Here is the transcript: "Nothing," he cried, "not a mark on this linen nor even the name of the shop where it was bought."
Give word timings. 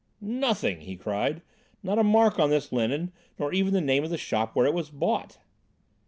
"Nothing," 0.19 0.79
he 0.81 0.95
cried, 0.95 1.43
"not 1.83 1.99
a 1.99 2.03
mark 2.03 2.39
on 2.39 2.49
this 2.49 2.71
linen 2.71 3.11
nor 3.37 3.53
even 3.53 3.71
the 3.71 3.81
name 3.81 4.03
of 4.03 4.09
the 4.09 4.17
shop 4.17 4.55
where 4.55 4.65
it 4.65 4.73
was 4.73 4.89
bought." 4.89 5.37